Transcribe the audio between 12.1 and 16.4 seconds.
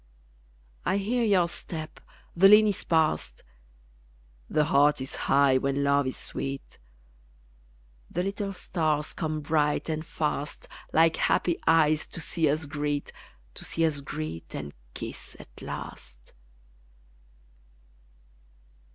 see us greet, To see us greet and kiss at last.